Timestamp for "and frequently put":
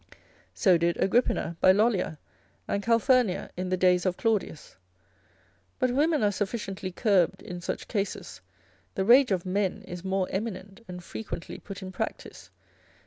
10.87-11.83